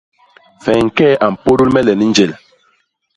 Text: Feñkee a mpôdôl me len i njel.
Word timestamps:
Feñkee 0.63 1.13
a 1.25 1.27
mpôdôl 1.35 1.69
me 1.73 1.81
len 1.87 2.03
i 2.05 2.07
njel. 2.09 2.31